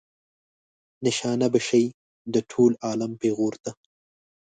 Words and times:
نشانه 1.05 1.47
به 1.53 1.59
شئ 1.67 1.85
د 2.33 2.35
ټول 2.51 2.71
عالم 2.85 3.11
پیغور 3.21 3.53
ته. 3.63 3.71